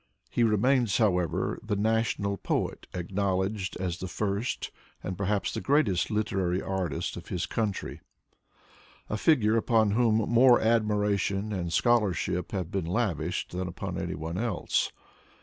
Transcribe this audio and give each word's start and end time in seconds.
He 0.31 0.41
remains, 0.41 0.97
however, 0.97 1.59
the 1.61 1.75
national 1.75 2.37
poet 2.37 2.87
acknowledged 2.91 3.77
as 3.79 3.99
the 3.99 4.07
first 4.07 4.71
and 5.03 5.15
perhaps 5.15 5.53
the 5.53 5.61
greatest 5.61 6.09
literary 6.09 6.59
artist 6.59 7.17
of 7.17 7.27
his 7.27 7.45
coun 7.45 7.71
try, 7.71 7.99
a 9.11 9.15
figure 9.17 9.57
upon 9.57 9.91
whom 9.91 10.15
more 10.15 10.59
admiration 10.59 11.53
and 11.53 11.71
scholarship 11.71 12.51
have 12.51 12.71
been 12.71 12.87
lavished 12.87 13.51
than 13.51 13.67
upon 13.67 13.99
any 14.01 14.15
one 14.15 14.39
else. 14.39 14.91